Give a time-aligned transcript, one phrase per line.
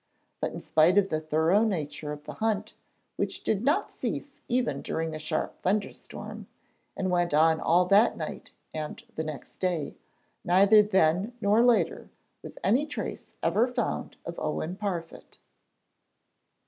[0.39, 2.73] But in spite of the thorough nature of the hunt,
[3.17, 6.47] which did not cease even during a sharp thunderstorm,
[6.97, 9.93] and went on all that night and the next day,
[10.43, 12.09] neither then nor later
[12.41, 15.37] was any trace ever found of Owen Parfitt.